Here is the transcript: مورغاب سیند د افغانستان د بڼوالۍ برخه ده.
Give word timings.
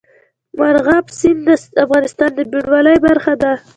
مورغاب 0.57 1.05
سیند 1.19 1.41
د 1.47 1.49
افغانستان 1.85 2.29
د 2.35 2.39
بڼوالۍ 2.51 2.97
برخه 3.05 3.33
ده. 3.41 3.51